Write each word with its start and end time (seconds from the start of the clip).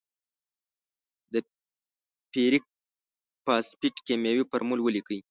د 1.33 1.35
فیریک 2.31 2.65
فاسفیټ 3.45 3.95
کیمیاوي 4.07 4.43
فورمول 4.49 4.79
ولیکئ. 4.83 5.19